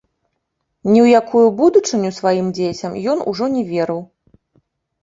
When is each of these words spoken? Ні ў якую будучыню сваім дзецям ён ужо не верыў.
Ні 0.91 0.95
ў 1.05 1.19
якую 1.19 1.43
будучыню 1.61 2.09
сваім 2.19 2.47
дзецям 2.61 2.91
ён 3.13 3.23
ужо 3.35 3.45
не 3.59 3.63
верыў. 3.71 4.01